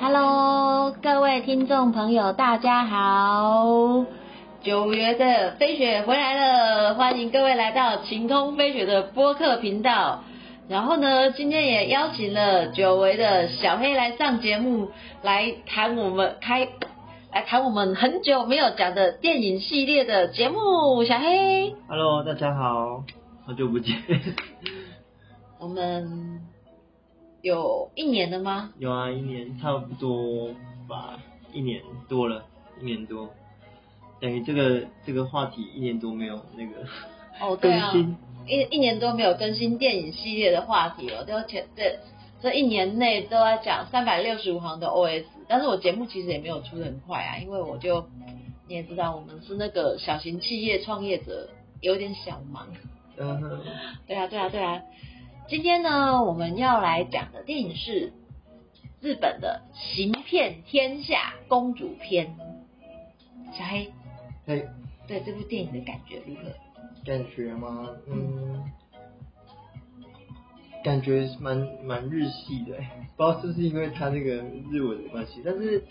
[0.00, 4.04] Hello，各位听众朋友，大家好！
[4.62, 10.22] 九月的飞雪回来了，欢迎各位来到晴空飞雪的播客频道。
[10.68, 14.90] 然后呢，今天也邀请了久违的小黑来上节目，
[15.22, 16.68] 来谈我们开，
[17.32, 21.04] 来谈我们很久没有讲的电影系列的节目。
[21.04, 23.02] 小黑，Hello，大家好，
[23.48, 23.96] 好久不见。
[25.58, 26.42] 我们
[27.40, 28.74] 有一年了吗？
[28.78, 30.54] 有啊，一年差不多
[30.86, 31.18] 吧，
[31.54, 31.80] 一年
[32.10, 32.44] 多了，
[32.78, 33.30] 一年多，
[34.20, 36.86] 等于这个这个话题一年多没有那个
[37.40, 38.16] 哦，对啊，更新。
[38.46, 41.98] 一一年多没有更新电影系列的话题了，都前这
[42.42, 48.06] 这一年内都在讲三百六十五行的 OS，但是我节目其实也没有出的很快啊，因为我就
[48.66, 51.48] 你也知道，我们是那个小型企业创业者，
[51.80, 52.68] 有点小忙。
[53.20, 53.60] 嗯哼，
[54.06, 54.82] 对啊，对啊，对啊。
[55.48, 58.12] 今天呢，我们要来讲的电影是
[59.00, 59.62] 日本的
[59.96, 62.36] 《行骗天下公主篇》。
[63.56, 63.90] 小黑
[64.46, 64.62] 哎，
[65.06, 66.42] 对这部电影的感觉如何？
[67.04, 67.88] 感觉吗？
[68.06, 68.62] 嗯，
[70.84, 72.76] 感觉蛮蛮日系的，
[73.16, 74.34] 不知道是不是因为它那个
[74.70, 75.82] 日文的关系，但是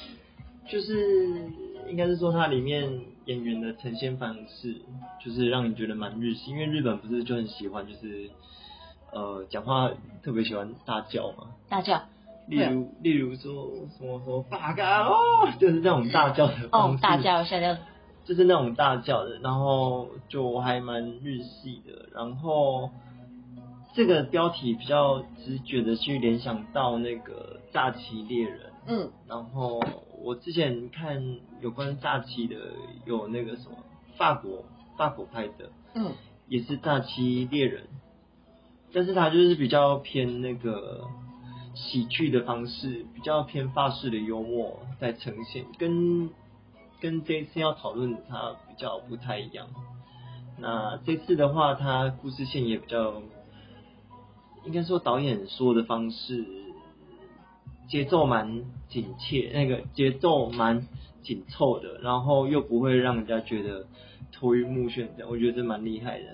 [0.67, 1.49] 就是
[1.89, 2.87] 应该是说它里面
[3.27, 4.75] 演员的呈现方式，
[5.23, 8.31] 就是让你觉得蛮日系，因为日本不是就很喜欢就是
[9.11, 9.91] 呃讲话
[10.23, 12.01] 特别喜欢大叫嘛，大叫。
[12.47, 17.77] 例如例如说什么什么八嘎哦，就是那种大叫的方式，，哦大叫吓叫，
[18.23, 22.89] 就是那种大叫的，然后就还蛮日系的，然后
[23.93, 29.81] 这个标题比较直觉的去联想到那个大旗猎人，嗯，然后
[30.23, 32.55] 我之前看有关诈欺的
[33.05, 33.77] 有那个什么
[34.17, 34.63] 法国
[34.97, 36.13] 法国拍的，嗯，
[36.47, 37.83] 也是诈欺猎人，
[38.93, 41.05] 但是他就是比较偏那个
[41.75, 46.29] 喜剧的方式，比较偏法式的幽默在呈现，跟
[46.99, 49.67] 跟这一次要讨论的它比较不太一样。
[50.57, 53.21] 那这次的话，它故事线也比较，
[54.65, 56.43] 应该说导演说的方式
[57.87, 60.87] 节奏蛮紧切，那个节奏蛮
[61.23, 63.85] 紧凑的，然后又不会让人家觉得
[64.31, 66.25] 头晕目眩这样，我觉得这蛮厉害的。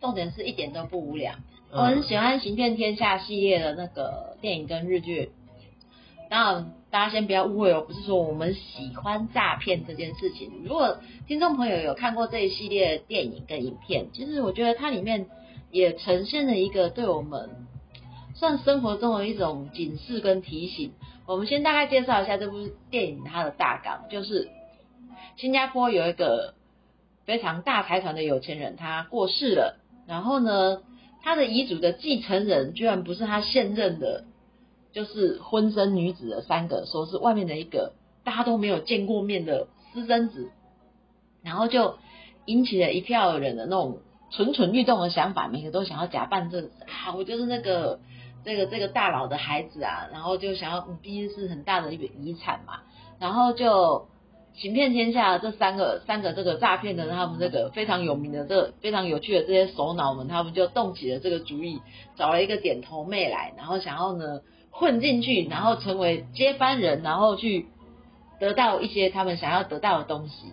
[0.00, 1.34] 重点是一点都不无聊。
[1.70, 5.30] 嗯我很喜欢《行骗天下》系列的那个电影跟日剧。
[6.30, 10.50] 当然，大家先不要误会哦，不是说我们喜欢诈骗这件事情。
[10.64, 15.26] 如果听众朋友有看过这一系列电影跟影片，其实我觉得它里面
[15.70, 17.50] 也呈现了一个对我们
[18.38, 20.92] 算生活中的一种警示跟提醒。
[21.26, 24.48] 我们先大概介绍一下这部电影它的大纲，就是
[25.36, 26.54] 新加坡有一个
[27.24, 30.82] 非常大财团的有钱人，他过世了，然后呢，
[31.20, 34.24] 他的遗嘱的继承人居然不是他现任的，
[34.92, 37.92] 就是婚生女子的三个，说是外面的一个
[38.24, 40.50] 大家都没有见过面的私生子，
[41.42, 41.98] 然后就
[42.46, 43.98] 引起了一票人的那种
[44.30, 48.00] 蠢蠢欲动的想法，每个都想要假扮这啊，我就是那个
[48.48, 52.80] 这个这个大佬的孩子啊，然后就想要，嗯毕竟是很大的一笔遗产嘛，
[53.20, 54.08] 然后就。
[54.54, 61.80] 行骗天下这三个三个这个诈骗的他们这个非常有名的这个非常有趣的这些首脑们，他们就动起了这个主意，
[62.16, 64.40] 找了一个点头妹来，然后想要呢
[64.72, 67.66] 混进去，然后成为接班人，然后去
[68.40, 70.52] 得到一些他们想要得到的东西，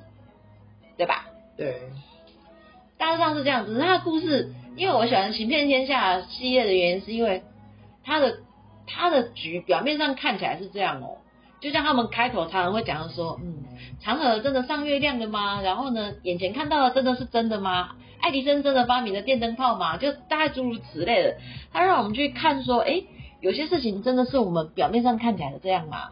[0.98, 1.26] 对吧？
[1.58, 1.82] 对，
[3.00, 3.80] 大致上是这样子。
[3.80, 7.42] 他的故事，因为我喜欢《行骗天下》系列的原因，是因为
[8.06, 8.38] 他的
[8.88, 11.18] 他的局表面上看起来是这样哦，
[11.60, 13.66] 就像他们开头常常会讲的说，嗯，
[14.02, 15.62] 嫦娥真的上月亮了吗？
[15.62, 17.96] 然后呢，眼前看到的真的是真的吗？
[18.22, 19.98] 爱迪生真的发明了电灯泡吗？
[19.98, 21.38] 就大概诸如此类的，
[21.74, 23.04] 他让我们去看说，哎，
[23.42, 26.10] 有些事情真的是我们表面上看起来的这样吗？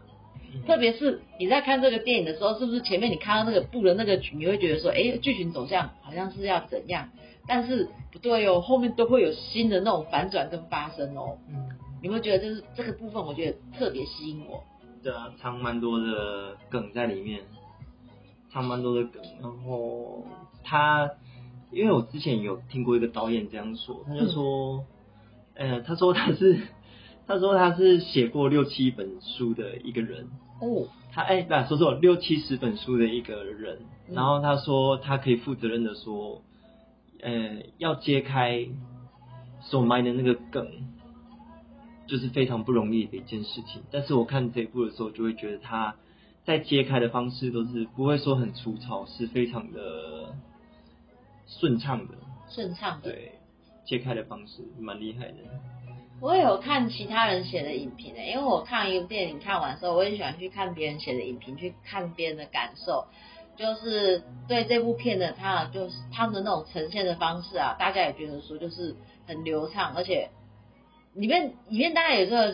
[0.68, 7.08] 特别是你在看这个电影的时候，是不是前面你看到那个布的那个局，你会觉得说，哎，剧情走向好像是要怎样，
[7.48, 11.38] 但是不对哦，后面都会有新的那种反转跟发生哦。
[11.50, 11.70] 嗯，
[12.04, 14.62] 你会觉得就是这个部分，我觉得特别吸引我。
[15.02, 17.40] 对啊，藏蛮多的梗在里面，
[18.50, 19.22] 藏蛮多的梗。
[19.40, 20.22] 然后
[20.62, 21.10] 他，
[21.70, 24.84] 因为我之前有听过一个导演这样说，他就说，
[25.54, 26.60] 呃，他说他是，
[27.26, 30.28] 他说他是写过六七本书的一个人。
[30.60, 33.78] 哦，他哎，不、说错，六七十本书的一个人。
[34.08, 36.42] 嗯然后他说他可以负责任的说，
[37.22, 38.66] 呃，要揭开
[39.62, 40.68] 所埋的那个梗，
[42.06, 43.82] 就是非常不容易的一件事情。
[43.90, 45.96] 但是我看这一部的时候，就会觉得他
[46.44, 50.34] 在揭开的方式都是不会说很粗糙，是非常的
[51.46, 52.14] 顺畅的。
[52.48, 53.10] 顺畅的。
[53.10, 53.32] 对，
[53.84, 55.34] 揭开的方式，蛮厉害的。
[56.20, 63.06] 我有看其他人写的影评诶，因为我看一部电影看完之后，我也喜欢去看别人写的影评，去看别人的感受。
[63.56, 68.96] 就是对这部片的他，就是他们的那种呈现的方式啊，大家也觉得说就是
[69.26, 70.30] 很流畅，而且
[71.14, 72.46] 里面里面大概有时候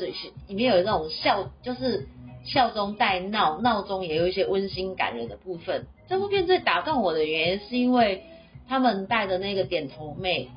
[0.49, 2.07] 里面有那种笑，就是
[2.45, 5.87] 笑中带闹，闹中也有一些温馨感人的部分。
[6.09, 8.25] 这部片最打动我的原因是因为
[8.69, 10.49] 他们带的那个点头妹。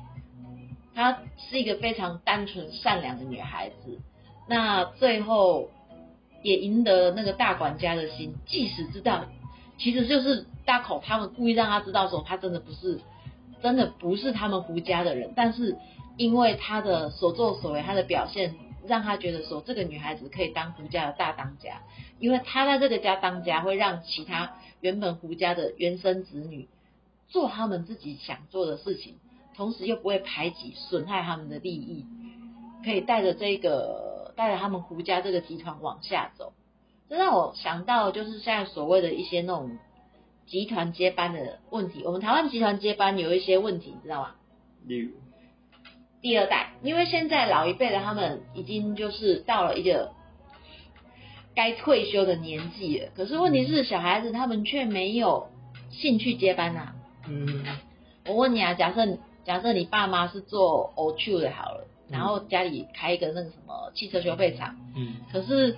[0.96, 1.18] 她
[1.50, 3.98] 是一个非常单纯善良的女孩子，
[4.48, 5.68] 那最后
[6.40, 8.36] 也赢得了那个大管家的心。
[8.46, 9.24] 即使知道，
[9.76, 13.00] 其实就是大口他们故意让他知道说，他真的不是，
[13.60, 15.32] 真的不是他们胡家的人。
[15.34, 15.76] 但是
[16.16, 18.54] 因为他的所作所为，他的表现，
[18.86, 21.82] 让他觉得说，这个女孩子可以当胡家的大当家。
[22.18, 26.68] 因为他在这个家当家，会让其他原本胡家的原生子女
[27.28, 29.16] 做他们自己想做的事情。
[29.56, 32.04] 同时又不会排挤、损害他们的利益，
[32.84, 36.52] 可以带着这个带着他们胡家这个集团往下走，
[37.08, 39.78] 这让我想到就是现在所谓的一些那种
[40.44, 42.02] 集团接班的问题。
[42.04, 44.34] 我们台湾集团接班有一些问题，你知道吗？
[44.84, 45.12] 例如
[46.24, 50.12] 第二代，因为现在老一辈的他们已经就是到了一个
[51.54, 55.48] 该退休的年纪了，可是问题是小孩子他们却没有
[55.90, 56.94] 兴趣接班呐。
[57.28, 57.62] 嗯，
[58.26, 59.18] 我问你啊，假设。
[59.44, 65.76] 假设你爸妈是做 o t 的好了，然后家里开一个那个什么汽车修配厂，嗯，可是，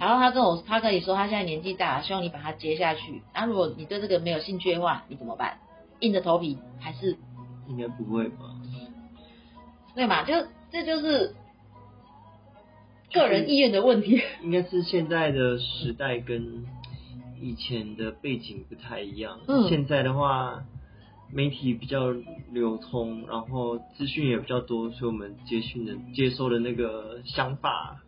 [0.00, 3.22] 然后他跟我他跟你说他现在年纪大了，希望你把他接下去。
[3.32, 5.58] 那如果你对这个没有兴趣的话，你怎么办？
[6.00, 7.16] 硬着头皮还是？
[7.68, 8.53] 应该不会吧？
[9.94, 10.24] 对嘛？
[10.24, 10.34] 就
[10.70, 11.34] 这就是
[13.12, 14.20] 个人意愿的问题。
[14.42, 16.64] 应该是现在的时代跟
[17.40, 19.40] 以前的背景不太一样。
[19.46, 20.64] 嗯，现在的话。
[21.32, 22.10] 媒体比较
[22.52, 28.02] 流通，然后资讯也比较多，所以我们接讯的接收的那个想法、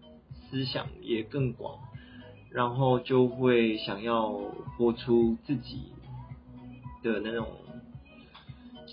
[0.49, 1.77] 思想也更广，
[2.50, 4.31] 然后就会想要
[4.77, 5.87] 活出自己
[7.03, 7.49] 的那种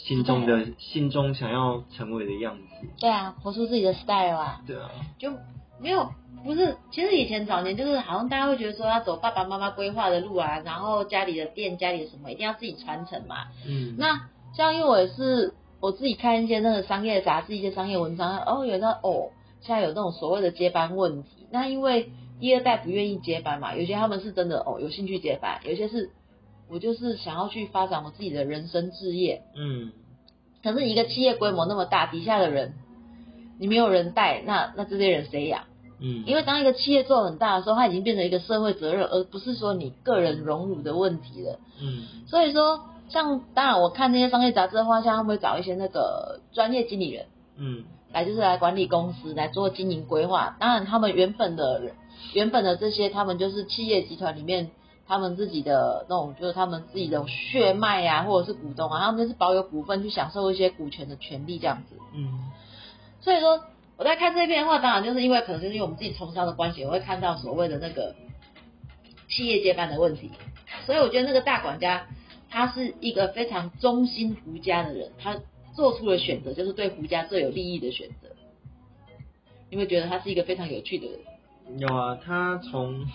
[0.05, 2.87] 心中的心中想要成为的样子。
[2.99, 4.61] 对啊，活出自己的 style 啊。
[4.67, 4.89] 对啊。
[5.17, 5.31] 就
[5.79, 6.09] 没有。
[6.43, 13.45] 不是，其实以前早年就是好像大家会觉得说要走爸爸妈妈规划的路啊，然后家里的店、家里的什么一定要自己传承嘛。
[13.65, 13.95] 嗯。
[13.97, 21.47] 那像因为我也是我自己看一些那个商业杂志、一些商业文章，哦，有那哦，现在有那种所谓的接班问题。
[21.49, 22.11] 那因为
[22.41, 26.09] 第二代不愿意接班嘛，有些他们是真的哦有兴趣接班，有些是
[26.69, 29.43] 我就是想要去发展我自己的人生置业。
[29.55, 29.91] 嗯。
[30.63, 32.73] 可是一个企业规模那么大，底下的人
[33.59, 35.65] 你没有人带，那那这些人谁养？
[35.99, 41.59] 嗯，因为当一个企业做很大的时候，它已经变成一个社会责任，而不是说你个人荣辱的问题了。
[41.81, 47.25] 嗯，所以说，像当然我看那些商业杂志的话，像他们会找一些那个专业经理人，
[47.57, 50.55] 嗯，来就是来管理公司，来做经营规划。
[50.59, 51.91] 当然，他们原本的
[52.33, 54.71] 原本的这些，他们就是企业集团里面
[55.13, 61.95] 他们自己的那种，就是他们自己的血脉呀，或者是股东啊，他们就是保有股份去享受一些股权的权利这样子。
[62.13, 62.51] 嗯，
[63.21, 63.61] 所以说。
[63.95, 68.15] 我在看这篇的话，当然就是因为可能就是因为我们自己从商的关系，我会看到所谓的那个
[69.29, 70.31] 企业接班的问题，
[70.87, 72.07] 所以我觉得那个大管家
[72.49, 75.37] 他是一个非常忠心胡家的人，他
[75.75, 78.29] 做出了选择，就是对胡家最有利益的选择。
[79.69, 81.79] 你会觉得他是一个非常有趣的人？
[81.79, 83.05] 有啊，他从，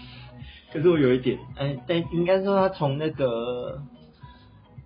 [0.73, 3.83] 可是我有一点，哎，但应该说他从那个，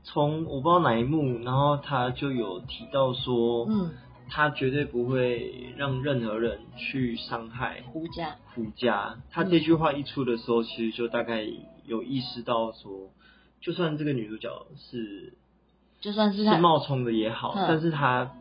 [0.04, 3.90] 从我不知道哪一幕，然后他就有提到说，嗯。
[4.34, 8.36] 他绝对不会让任何人去伤害胡家。
[8.54, 11.46] 胡家，他这句话一出的时候，其实就大概
[11.84, 13.10] 有意识到说，
[13.60, 14.48] 就算这个女主角
[14.78, 15.34] 是，
[16.00, 18.32] 就算是是冒充的也好，但是她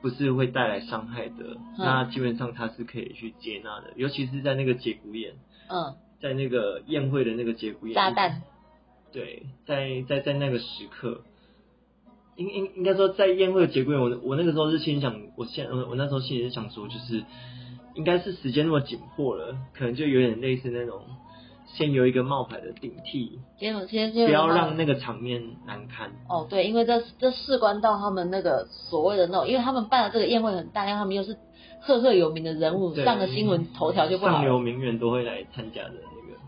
[0.00, 5.34] 不是会带来伤害的，那基本上她是可以去接纳的，尤其是在那个节骨眼，
[5.68, 8.42] 嗯，在那个宴会的那个节骨眼，炸弹，
[9.12, 11.22] 对，在在在那个时刻。
[12.36, 17.22] 应应应该说，在宴会的节骨眼，我我那个时候是心想，我现我我那时候心里是想说，就是
[17.94, 21.02] 应该是时间那么紧迫了，可能就有点类似那种，
[21.66, 26.12] 先有一个冒牌的顶替，先先先不要让那个场面难堪。
[26.30, 31.36] 哦，对，因为这这事关到他们那个所谓的那种，因为他们办的这个宴会很大，因为他们又是
[31.80, 34.32] 赫赫有名的人物，上了新闻头条就不好。
[34.32, 35.98] 上流名媛都会来参加的那
[36.30, 36.38] 个，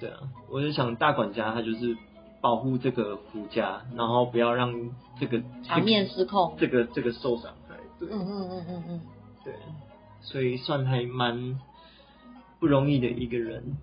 [0.00, 0.20] 对啊，
[0.50, 1.96] 我就想大管家他就是。
[2.42, 7.76] 保护这个胡家，然后不要让这个场面失控，这个这个受伤害。
[8.00, 9.00] 对，嗯嗯嗯嗯嗯，
[9.44, 9.54] 对，
[10.22, 11.60] 所以算还蛮
[12.58, 13.76] 不容易的一个人，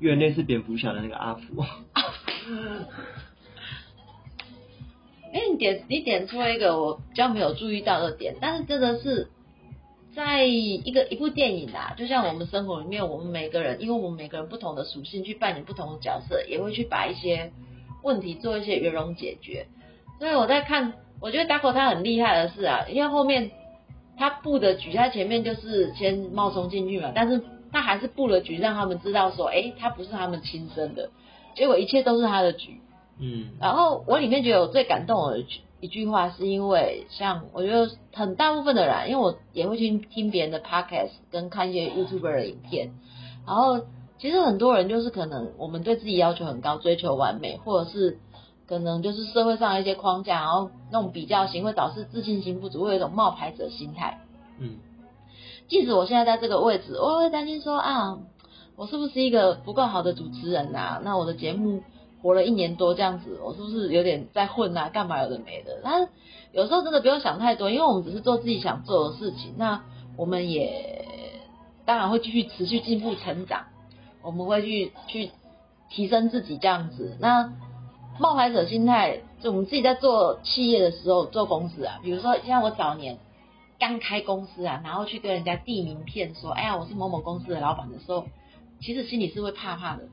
[0.00, 1.64] 有点类似蝙蝠侠的那个阿福。
[5.32, 9.30] 哎，你点你点出了一个我比较没有注意到的点，但是真的是
[10.14, 17.52] 在一个一部电影啊，就像我们生活里面，我们每个人，因为我们每个人不同的属性去扮演不同的角色，也会去把一些
[18.02, 19.66] 问题做一些圆融解决。
[20.18, 23.50] 所以我在看，我觉得 Daco 他很厉害的是啊，因为后面
[24.16, 27.42] 他布的局，他前面就是先冒充进去嘛，但是
[27.72, 31.10] 他还是布了局，让他们知道说，哎，他不是他们亲生的，
[31.56, 32.80] 结果一切都是他的局。
[33.18, 35.44] 嗯，然后我里面觉得我最感动的
[35.84, 42.94] 一句话，是因为像我觉得很大部分的人，因为我也会去听别人的 podcast，跟看一些 YouTuber 的影片，
[43.46, 43.82] 然后
[44.18, 48.18] 其实很多人就是可能我们对自己要求很高，追求完美，或者是
[48.66, 54.20] 可能就是社会上的一些框架，然后那种比较型会导致自信心不足，会有一种冒牌者心态。
[54.58, 54.78] 嗯，
[55.68, 58.20] 即使我现在在这个位置，我会担心说啊，
[58.76, 61.02] 我是不是一个不够好的主持人啊？
[61.04, 61.82] 那我的节目。
[62.24, 64.88] 活了一年多这样子，我是不是有点在混啊？
[64.88, 65.78] 干嘛有的没的？
[65.84, 66.08] 但是
[66.52, 69.52] 有时候真的不用想太多，因为我们只是做自己想做的事情。
[69.58, 69.82] 那
[70.16, 71.42] 我们也
[71.84, 73.66] 当然会继续持续进步成长，
[74.22, 75.32] 我们会去去
[75.90, 77.14] 提升自己这样子。
[77.20, 77.52] 那
[78.18, 83.18] 冒牌者心态，就我们自己在做企业的时候做公司啊，比如说像我早年
[83.78, 88.24] 刚开公司啊，然后去跟人家递名片说，哎呀，我是某某公司的老板的时候，
[88.80, 90.04] 其实心里是会怕怕的。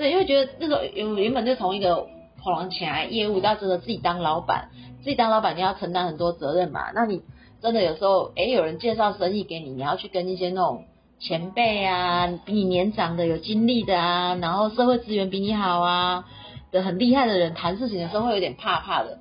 [0.00, 2.06] 对，因为觉得那个原原本就从一个
[2.42, 6.90] 跑廊起来业务到真的自己当老板，自己当老板你要承担很多责任嘛。
[6.94, 7.20] 那你
[7.60, 10.86] 真的有时候，哎，有人介绍生意给你，你要去跟一些那种
[11.18, 16.24] 前辈啊，比你年长的、有经历的啊，然后社会资源比你好啊
[16.72, 19.18] 的很厉害的人谈事情的时候，会有点怕怕的。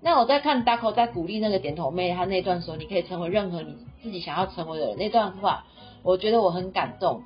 [0.00, 3.74] 那我在看 Daco 在鼓励那个点头妹他那段时候，你可以成为任何你
[4.04, 5.64] 自己想要成为的人那段话，
[6.04, 7.22] 我觉得我很感动。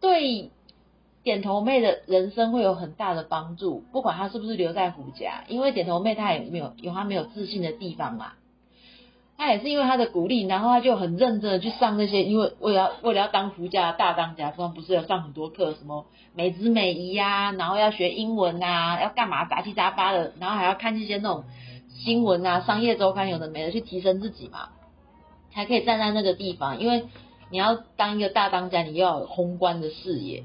[0.00, 0.50] 对
[1.24, 8.32] 点头妹的人生会有很大的帮助，不管她是不是留在胡家，因为点头妹她也没有有她没有自信的地方嘛，
[9.36, 21.44] 她也是因为她的鼓励，然后她就很认真的去上那些，因为为了为了要当胡家的大当家，不是要上很多课，什么美姿美仪呀，然后要学英文啊，要干嘛杂七杂八的，然后还要看一些那种
[21.90, 24.70] 新闻啊，商业周刊有的没的去提升自己嘛，
[25.52, 27.04] 才可以站在那个地方，因为。
[27.50, 30.44] 你要当一个大当家，你要有宏观的视野。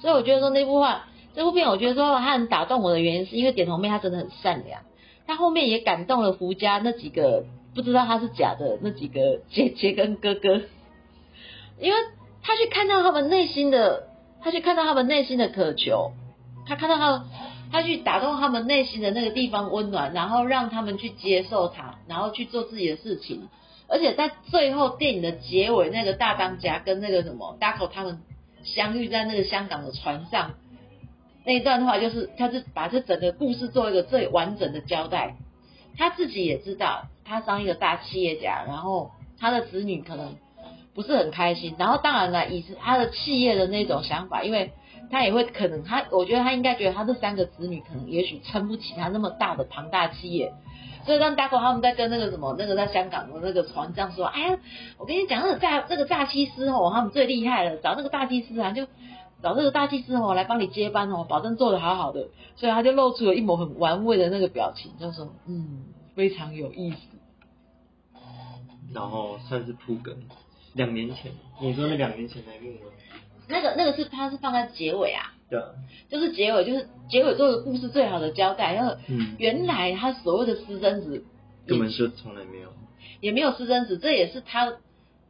[0.00, 4.82] 所以我觉得说那部话，这部片我觉得说它很打动我的原因，是因为点头妹她真的很善良，
[5.26, 7.44] 她后面也感动了胡家那几个
[7.74, 10.62] 不知道她是假的那几个姐姐跟哥哥，
[11.78, 11.98] 因为
[12.42, 14.08] 她去看到他们内心的，
[14.42, 16.12] 她去看到他们内心的渴求，
[16.66, 17.24] 她看到他，
[17.70, 23.48] 她去打动他们内心的那个地方温暖，然后让他们去接受他，然后去做自己的事情。
[23.90, 28.20] 而且在最后电影的结尾，那个大当家跟那个什么 Daco 他们
[28.62, 30.52] 相遇在那个香港的船上
[31.44, 35.36] 那一段的话，就是他是把这整个故事做一个最完整的交代。
[35.96, 40.36] 他自己也知道，他当一个大企业家，然后他的子女可能
[40.94, 41.74] 不是很开心。
[41.78, 44.72] 然后当然了，以他的企业的那种想法，因为
[45.10, 50.52] 他也会可能他，我觉得他应该觉得他这三个子女可能也许撑不起他那么大的庞大企业。
[51.04, 54.58] 所以让大狗他们在跟那个什么那个在香港的那个船长说，哎呀，
[54.98, 58.86] 我跟你讲那个炸那个诈欺师哦，他们最厉害了，找那个大祭司啊，就
[59.42, 62.28] 找这个大祭司哦来帮你接班哦，保证做的好好的。
[62.56, 66.98] 所以他就露出了一抹很玩味的那个表情，就说嗯，非常有意思。
[68.92, 70.14] 然后算是铺梗，
[70.74, 72.92] 两年前，你说那两年前那一幕吗？
[73.48, 75.32] 那个那个是他是放在结尾啊。
[75.50, 75.60] 对，
[76.08, 78.72] 就是结尾，就是结尾做的故事最好的交代。
[78.72, 78.96] 然后，
[79.36, 81.24] 原来他所谓的私生子
[81.66, 82.68] 根本就从来没有，
[83.20, 84.74] 也没有私生子，这也是他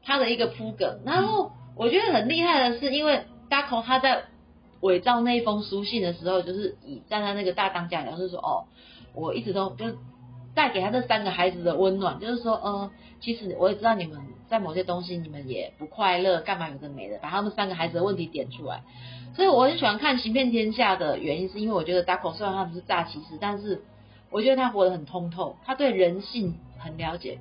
[0.04, 1.00] 他的一个铺梗。
[1.06, 4.24] 然后我觉得很厉害的是，因为 Daco 他在
[4.80, 8.64] 伪造那一封书信的时候，就是以站在那个大当家，然后就说哦，
[9.14, 9.86] 我一直都就
[10.54, 14.18] 带给他这三个孩子的温暖，就是说，呃，其实我也知道你们
[14.50, 18.82] 在某些东西你们也不快乐，干嘛有的没的，把他们三个孩子的问题点出来。
[19.36, 23.82] 所以我很喜欢看《行骗天下》的原因，是因为我觉得 Daco 虽然他不是诈骑士，但是
[24.28, 27.38] 我觉得他活得很通透，他对人性很了解，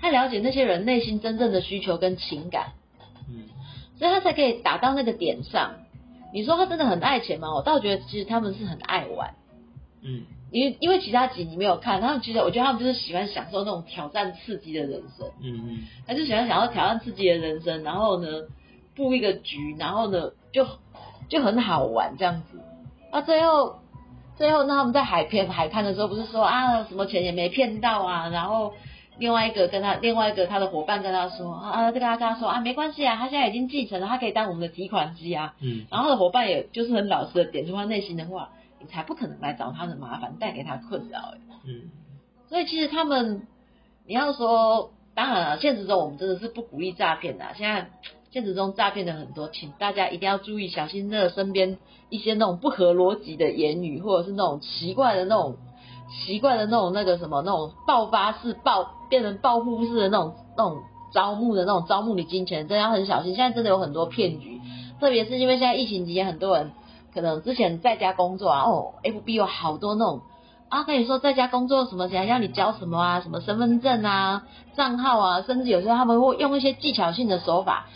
[0.00, 2.74] 他了解那些人内心真正的需求跟情感，
[3.28, 3.48] 嗯，
[3.96, 5.76] 所以他才可以打到那个点上。
[6.32, 7.54] 你说他真的很爱钱吗？
[7.54, 9.34] 我倒觉得其实他们是很爱玩，
[10.02, 18.28] 嗯，因为因为其他集你没有看，他们其实我觉得他们就是喜欢享受那种挑战刺激的人生，嗯嗯，他就喜欢想要挑战刺激的人生，然后呢？
[18.96, 20.66] 布一个局，然后呢，就
[21.28, 22.60] 就很好玩这样子。
[23.12, 23.78] 那最后，
[24.36, 28.28] 最后那他们在海边海滩的时候，不是说啊什么钱也没骗到啊？
[28.28, 28.74] 然后
[29.16, 35.54] 另外一个跟他另外一个他的伙伴跟他说啊，这个他跟他说啊，没关系啊，他现在已经继承了，他可以当我们的提款机啊。
[35.60, 35.86] 嗯。
[35.88, 41.18] 然后他的伙伴也就是很老实的点出他内心的话，你才不可能来找他的麻烦，带给他困扰。
[41.18, 41.90] 哎，嗯，
[42.48, 43.46] 所以其实他们，
[44.06, 47.44] 你要说，当然了，现实中我们真的是不鼓励诈骗的。
[47.56, 47.90] 现在
[48.30, 55.56] 现实中诈骗的很多，请大家一定要注意，小心那个身边一些那种不合逻辑的言语，或者是那种奇怪的那种
[56.24, 60.82] 奇怪的那种那个什么那种爆发式爆变成报复式的那种那种
[61.12, 63.34] 招募的那种招募你金钱，真的要很小心。
[63.34, 64.60] 现在真的有很多骗局，
[65.00, 66.70] 特别是因为现在疫情期间，很多人
[67.14, 70.22] 可能之前在家工作啊，哦，FB 有好多那种。
[70.68, 77.88] 啊，跟你说在家工作什么，想要你交什么啊，什么身份证啊、账号啊，甚至有时候他们会用一些技巧性的手法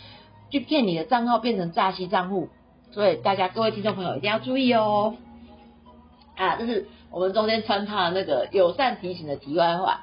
[0.49, 2.49] 去骗你的账号变成诈欺账户，
[2.91, 5.15] 所以大家各位听众朋友一定要注意哦。
[6.35, 10.01] 啊，这是我们中间穿插的那个友善提醒的题外话，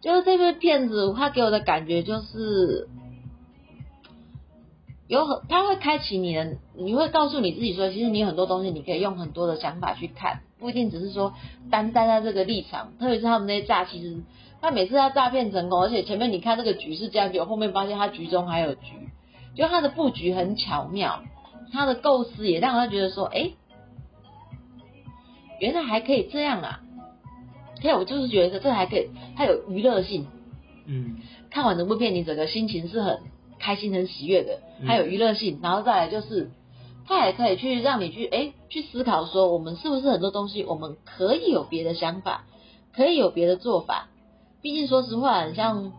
[0.00, 2.88] 就是这位骗子他给我的感觉就是
[5.12, 10.40] 有很，他会开启你的，你会告诉你自己说，其实你有很多东西你可以用很多的想法去看。
[10.58, 11.34] 不一定只是说
[11.70, 14.22] 单单在这个立场，特别是他们那些诈，其实
[14.62, 18.94] 他每次他诈骗成功，而且前面你看这个局是这样，就后面发现他局中还有局，
[19.54, 21.22] 就他的布局很巧妙，
[21.74, 23.50] 他的构思也让他觉得说，哎，
[25.60, 26.80] 原来还可以这样啊！
[27.82, 30.26] 所以我就是觉得这还可以，它有娱乐性。
[30.86, 31.16] 嗯，
[31.50, 33.20] 看完这部片，你整个心情是很
[33.62, 36.50] 开心、很喜悦的，还有娱乐性，然后再来就是。
[37.04, 42.44] 它也可以去让你去哎去思考说，我们是不是很多东西我们可以有别的想法，
[42.94, 44.08] 可以有别的做法。
[44.62, 45.92] 毕竟说实话，像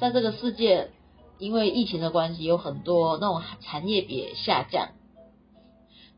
[0.00, 0.90] 在这个世界，
[1.38, 4.88] 因为疫情的关系，有很多那种产业别下降，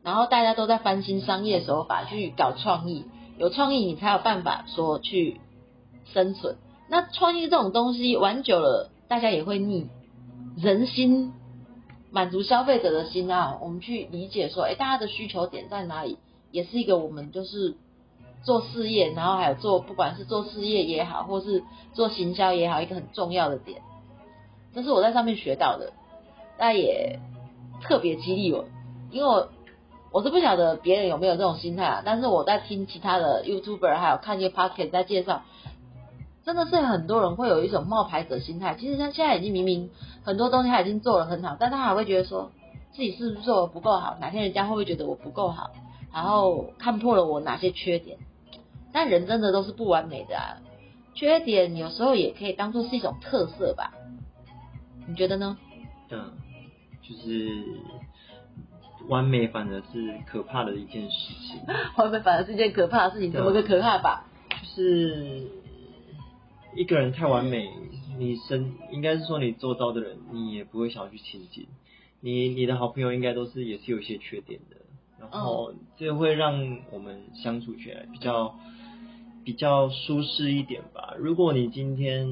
[0.01, 3.05] 然后大家都在翻新商业手法去搞创意，
[3.37, 5.39] 有创意你才有办法说去
[6.11, 6.57] 生存。
[6.89, 9.89] 那创意这种东西玩久了，大家也会腻，
[10.57, 11.33] 人心。
[12.15, 16.19] 满足消费者的心啊，我们去理解说，哎，大家的需求点在哪里，
[16.51, 17.73] 也是一个我们就是
[18.43, 23.81] 做事业，然后还有做不管是做事业也好，或是做行销也好，一个很重要的点，
[24.75, 25.91] 这是我在上面学到的，
[26.59, 27.19] 那也
[27.81, 28.65] 特别激励我，
[29.09, 29.49] 因为我
[30.11, 35.41] 我是不晓得别人有没有这种心态啊，但是我在听其他的 YouTuber 还有看一些 Podcast 在介绍。
[36.45, 39.89] 真的是很多人会有一种冒牌者心态，其实他现在已经明明
[40.23, 42.51] 很多东西他已经做得很好，但他还会觉得说
[42.91, 45.71] 自己是不是做的不够好，哪天人家会不会觉得我不够好，
[46.13, 48.17] 然后看破了我哪些缺点。
[48.91, 50.61] 但人真的都是不完美的啊，
[51.15, 53.93] 缺点有时候也可以当做是一种特色吧？
[55.07, 55.57] 你觉得呢？
[56.11, 56.33] 嗯，
[57.01, 57.63] 就是
[59.07, 61.61] 完美反而是可怕的一件事情。
[61.97, 64.25] 完美反而是一件可怕的事情，怎么个可怕吧？
[64.49, 65.62] 就是。
[66.75, 67.69] 一个人太完美，
[68.17, 71.67] 你身应该是说你做到的人，你也不会想要去亲近。
[72.19, 74.77] 你你的好朋友应该都是也是有一些缺点的，
[75.19, 78.55] 然后这会让我们相处起来比较
[79.43, 81.13] 比较舒适一点吧。
[81.19, 82.27] 如果你今天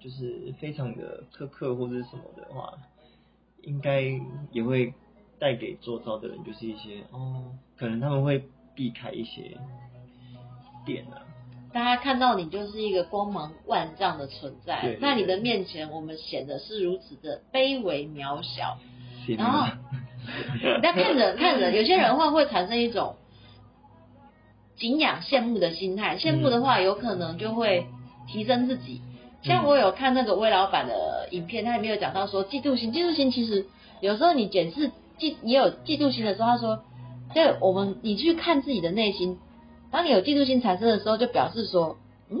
[0.00, 2.74] 就是非常的苛刻或者什么的话，
[3.62, 4.02] 应该
[4.50, 4.92] 也会
[5.38, 9.56] 带给做到的人就是一些哦，可能他们会避开一些
[10.84, 11.24] 点啊。
[11.72, 18.78] 大家看到你就是一个光芒万丈的存在，在你的面前，我们显得是如此的卑微渺小。
[19.38, 19.66] 然后，
[20.82, 23.16] 那看着看着，有些人话会产生一种
[24.76, 26.18] 敬仰、羡慕的心态。
[26.18, 27.86] 羡慕的话，有可能就会
[28.28, 29.00] 提升自己。
[29.42, 33.64] 像我有看那个魏老板的影片，他里面有讲到说，嫉妒心，嫉妒心其实
[34.00, 36.84] 有时候你检视嫉，你有嫉妒心的时候，他说，
[37.34, 39.38] 就我们你去看自己的内心。
[39.92, 41.98] 当你有嫉妒心产生的时候，就表示说，
[42.30, 42.40] 嗯，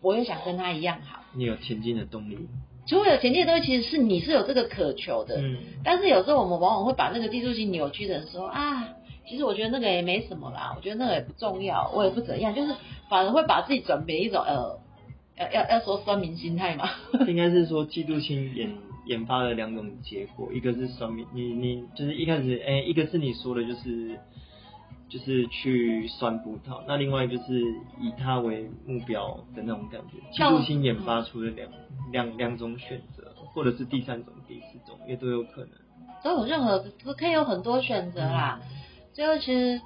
[0.00, 1.20] 我也想跟他一样好。
[1.34, 2.38] 你有前进的动力。
[2.86, 5.40] 除了有前进的东西，其实是你是有这个渴求的。
[5.40, 5.56] 嗯。
[5.82, 8.90] 但是有时候我们往往会把那个嫉妒心扭曲成说啊，
[9.28, 12.72] 其实我觉得那个也没什么啦，我觉得那个也不重要，我也不怎样，就是
[13.10, 14.78] 反而会把自己转变一种呃，
[15.36, 16.88] 要要要说酸民心态嘛。
[17.26, 18.70] 应该是说嫉妒心研
[19.06, 24.20] 研发了两种结果，一个是酸民，你你就是一开始哎，一个是你说的就是。
[25.14, 27.60] 就是去酸葡萄，那另外就是
[28.00, 31.70] 以它为目标的那种感觉，嫉妒心研发出了两
[32.10, 35.70] 两两种选择，或者是第三种、第四种，也都有可能。
[36.24, 38.60] 都有任何都可以有很多选择啦。
[39.12, 39.80] 最后其实，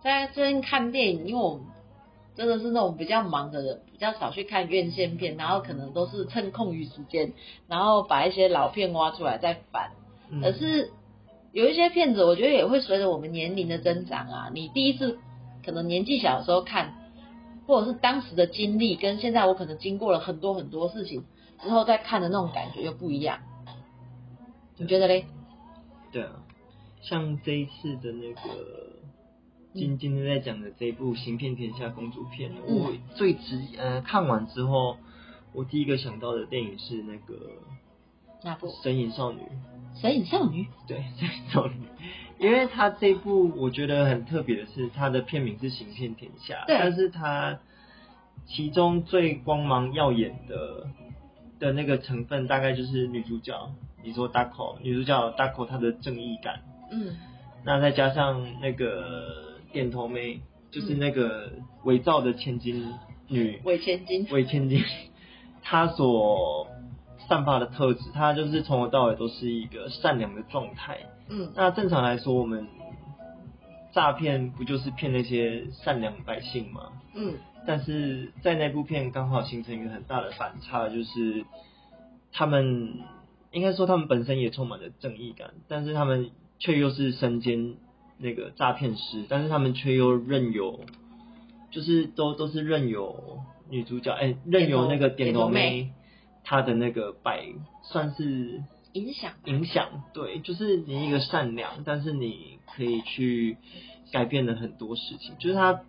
[0.00, 1.62] 在最近看电影，因为我们
[2.36, 7.32] 真的是那种比较忙的人，比较少去看院线片，然后可能都是趁空余时间，
[7.66, 9.90] 然后把一些老片挖出来再翻，
[10.44, 10.92] 而是。
[11.52, 15.18] 有一些片子，我觉得也会随着我们年龄的增长啊，你第一次
[15.64, 16.94] 可能年纪小的时候看，
[17.66, 21.24] 或者是当时的经历，跟现在我可能经过了很多很多事情
[21.62, 23.40] 之后再看的那种感觉又不一样。
[24.76, 25.24] 你觉得嘞？
[26.12, 26.42] 对啊，
[27.00, 28.40] 像这一次的那个
[29.74, 34.98] 今今天在讲的这一部《行骗天下公主片》，嗯我最直呃看完之后，
[35.52, 37.34] 我第一个想到的电影是那个
[38.44, 39.40] 那部《神隐少女》。
[40.00, 41.74] 神隐少女，对，《神隐少女》，
[42.38, 47.58] 因为她这部我觉得很特别的是，她的片名是《行骗天下》，但是她
[48.46, 50.86] 其中最光芒耀眼的
[51.58, 53.72] 的那个成分，大概就是女主角，
[54.04, 57.16] 你说 Dako，女主角 Dako 她的正义感，嗯。
[57.64, 61.50] 那再加上那个点头妹，就是那个
[61.82, 62.94] 伪造的千金
[63.26, 63.60] 女。
[63.64, 64.82] 伪千金，伪千金，
[65.60, 66.67] 她所
[67.28, 70.98] 散发的特质，他就是从头到尾都是一个善良的状态。
[71.28, 72.66] 嗯那正常来说，我们
[73.92, 76.92] 诈骗不就是骗那些善良百姓吗？
[77.14, 77.34] 嗯
[77.66, 81.44] 但是在那部片刚好形成一个很大的反差，就是
[82.32, 82.94] 他们
[83.52, 87.74] 应该说他们本身也充满了正义感，但是他们却又是身兼
[88.16, 90.80] 那个诈骗师，但是他们却又任由，
[91.70, 95.92] 就是都都是任由女主角哎、任由那个点头点头妹
[96.48, 97.44] 妹她的那个百
[97.82, 98.62] 算是
[98.94, 103.58] 影响，影响，对，就是你一个善良，但是你可以去
[104.12, 105.36] 改变了很多事情。
[105.38, 105.82] 就是他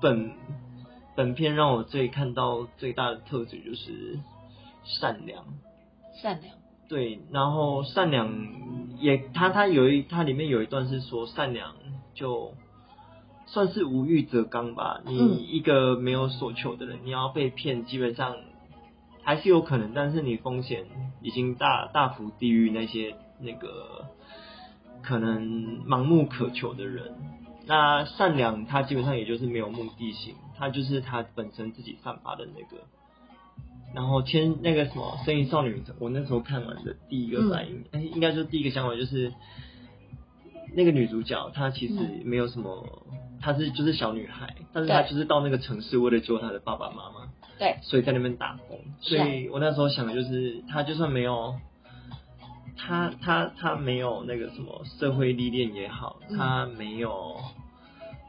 [0.00, 0.30] 本
[1.16, 4.20] 本片让我最看到最大的特质就是
[4.84, 5.44] 善良，
[6.22, 6.54] 善良，
[6.88, 8.32] 对，然后善良
[9.00, 11.74] 也他他有一他里面有一段是说善良
[12.14, 12.54] 就
[13.46, 15.12] 算是无欲则刚吧，嗯。
[15.12, 18.36] 你一个没有所求的人，你要被骗，基本上
[19.22, 20.86] 还是有可能，但是你风险
[21.22, 24.06] 已经大大幅低于那些那个
[25.02, 27.14] 可能盲目渴求的人。
[27.66, 32.84] 那善良，它基本上也就是没有目的性，它就是它本身自己散发的那个。
[33.94, 39.32] 然后签那个什么《声音少女》，我那时候看完的第一个反应，哎、应该说第一个想法就是，
[40.74, 43.04] 那个女主角她其实没有什么，
[43.40, 47.28] 她是就是小女孩，但是她就是到那个城市为了救她的爸爸妈妈，
[47.60, 48.80] 对，所以在那边打工。
[49.00, 51.54] 所以我那时候想的就是，他就算没有，
[52.76, 57.36] 他他他没有那个什么社会历练也好，他没有。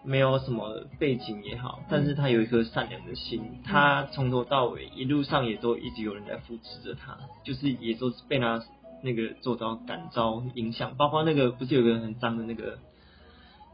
[0.04, 8.60] 没有什么背景也好，但是他有一颗善良的心，他从头到尾一路上也都一直有人在扶持着他，就是也都是被他
[9.04, 12.80] 那个做到感召影响，包括那个不是有个很脏的那个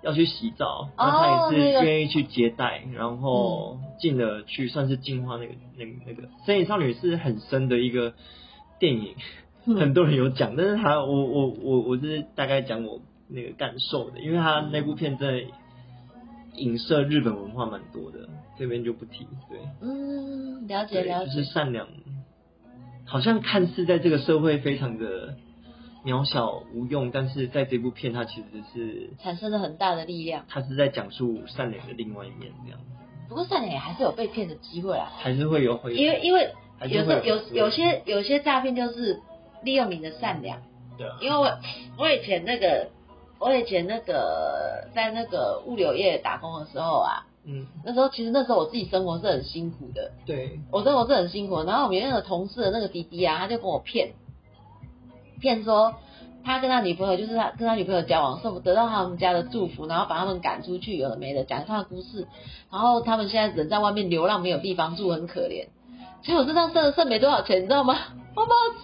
[0.08, 8.14] 要去洗澡，然后他也是愿意去接待，然后进了去算是净化那个那个那个《森影少女》是很深的一个
[8.80, 9.16] 电影，
[9.66, 9.76] 嗯。
[9.76, 15.44] 很多人有讲，但是他我我我我是大概讲我那个感受的，因为他那部片真的
[16.56, 19.28] 影射日本文化蛮多的，这边就不提。
[19.50, 21.86] 对，嗯，了解，了解，就是善良，
[23.04, 25.36] 好像看似在这个社会非常的
[26.08, 30.46] 渺小无用，但是在这部片它其实是产生了很大的力量。
[30.48, 32.80] 它是在讲述善良的另外一面，这样。
[32.80, 32.86] 子
[33.28, 36.50] 不过善良也还是有被骗的机会啊，还是会有回因为因为
[36.90, 39.20] 有时候有有有些有些诈骗就是
[39.64, 40.62] 利用你的善良，
[40.98, 41.52] 对啊，因为我
[42.00, 42.88] 我以前那个
[43.38, 51.66] 我以前那个在那个物流业打工的时候啊，嗯，那时候其实那时候我自己生活是很辛苦的，对，我生活是很辛苦的。
[51.66, 54.14] 然后我们那个同事的那个弟弟啊，他就跟我骗，
[55.40, 55.96] 骗说
[56.44, 62.28] 他跟他女朋友就是他跟他女朋友交往，受得到他们家的祝福，然后把他们赶出去，有的没的讲他的故事，
[62.72, 65.68] 然后他们现在人在外面流浪，没有地方住，很可怜。
[66.24, 67.96] 其实我身上剩剩没多少钱，你知道吗？
[68.38, 68.76] 我把我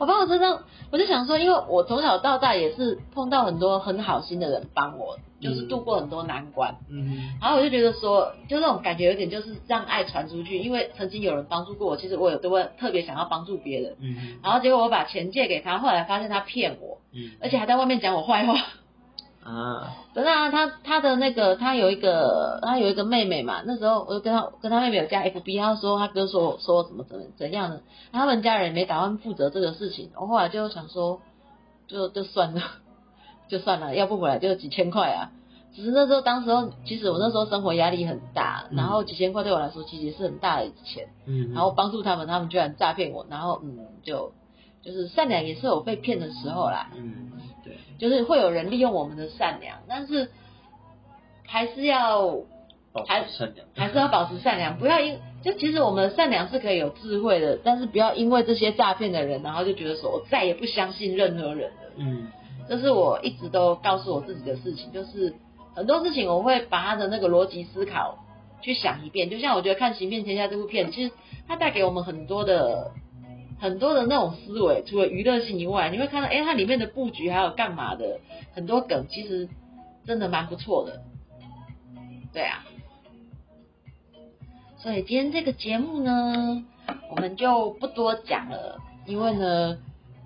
[0.00, 6.76] 我把我身上，我就想说，因为我从小到大也是碰到很多很好心的人帮我，就是度过很多难关。
[6.90, 13.96] 嗯然后我就觉得说，就那种感觉有点就是让爱传出去，因为曾经有人帮助过我，其实我有都会特别想要帮助别人。
[13.98, 18.54] 嗯然后结果我把钱借给他，后来发现他骗我，嗯而且还在外面讲我坏话。
[19.48, 27.80] 啊，可是啊他他的那个他有一个他有一个妹妹嘛，那时候我就跟他跟他妹妹有加 FB，他说他哥说我说怎么怎么怎样的，
[28.12, 30.10] 他们家人也没打算负责这个事情。
[30.16, 31.20] 我后来就想说，
[31.86, 32.60] 就就算了，
[33.48, 35.30] 就算了，要不回来就几千块啊。
[35.74, 44.32] 只是那时候当时候其实我那时候生活压力很大，嗯然后几千块对我来说其实是很大的钱，嗯，然后帮助他们，他们居然诈骗我，然后嗯就
[44.82, 46.90] 就是善良也是有被骗的时候啦。
[46.96, 47.30] 嗯，
[47.68, 50.30] 对，就是会有人利用我们的善良，但是
[51.46, 52.36] 还是要
[52.92, 61.76] 保还持善良，还是要保持善良，不要因就其实我们的善良是可以有智慧的，但是不要因为这些诈骗的人，然后就觉得说我再也不相信任何人了。
[61.96, 62.28] 嗯
[62.68, 65.32] 这是我一直都告诉我自己的事情，就是
[65.74, 68.18] 很多事情我会把他的那个逻辑思考
[68.60, 69.30] 去想一遍。
[69.30, 71.14] 就像我觉得看《行骗天下》这部片，其实
[71.46, 72.90] 它带给我们很多的
[73.58, 78.20] 很多的那种思维，除了娱乐性以外，你会看到，哎，它里面的布局还有干嘛的
[78.54, 79.48] 很多梗，其实
[80.06, 81.02] 真的蛮不错的。
[82.32, 82.64] 对啊。
[84.76, 86.64] 所以今天这个节目呢，
[87.10, 89.78] 我们就不多讲了，因为呢，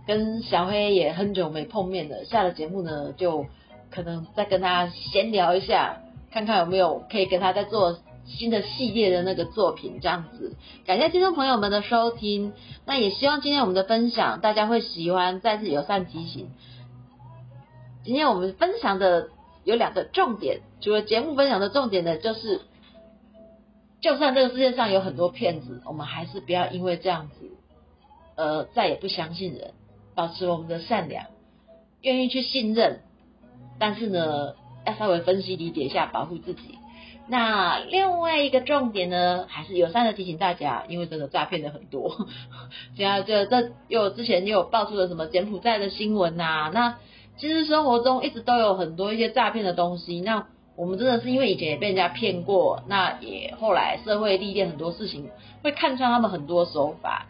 [0.07, 2.27] 跟小黑也很久没碰面了。
[2.27, 3.47] 下了节目呢，就
[3.90, 10.57] 可能再跟他闲聊一下，看看有没有可以跟他再做新的系列的那个作品这样子。
[10.87, 12.53] 感谢听众朋友们的收听，
[12.85, 15.41] 那也希望今天我们的分享大家会喜欢。
[15.41, 16.51] 再次友善提醒，
[18.05, 19.29] 今天我们分享的
[19.65, 22.61] 有两个重点，除了节目分享的重点呢，就是。
[24.01, 27.53] 就算这个世界上有很多骗子，我们还是不要因为这样子，
[28.35, 29.75] 呃，再也不相信人，
[30.17, 31.27] 保持我们的善良，
[32.01, 32.99] 愿意去信任，
[33.79, 36.81] 但是呢，要稍微分析理解一下，保护自己。
[37.33, 42.14] 那另外一个重点呢，还是友善的提醒大家，因为真的诈骗的很多，
[42.95, 46.99] 现 在这这又之前又爆出了什么柬埔寨的新闻呐，那
[47.38, 50.47] 其实生活中一直都有很多一些诈骗的东西，那。
[50.75, 55.29] 我们真的是因为以前也被人家骗过，那也后来社会历练很多事情，
[55.62, 57.27] 会看穿他们很多手法。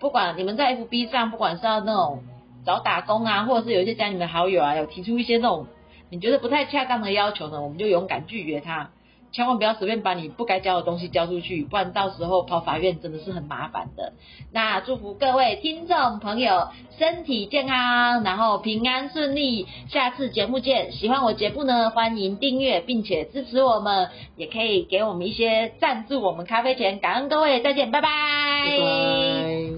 [0.00, 2.22] 不管你们在 FB 上，不管是要那种
[2.64, 5.66] 找打工啊，或者是有一些加你的好友啊，有提出一些那种
[6.08, 8.90] 你觉得不太恰当的要求呢，我们就勇敢拒绝他。
[9.32, 14.12] 千万不要随便把你不该交的东西交出去，不然到时候跑法院真的是很麻烦的。
[14.52, 19.66] 那祝福各位听众朋友身体健康，然后平安顺利。
[19.88, 20.92] 下次节目见！
[20.92, 29.76] 喜欢我节目呢，欢迎订阅并且支持我们，也可以给我们一些赞助我们咖啡钱，感恩各位，再见，拜拜。